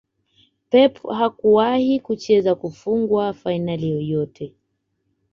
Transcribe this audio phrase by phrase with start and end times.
[0.69, 4.53] Pep hakuwahi kucheza kufungwa fainali yoyote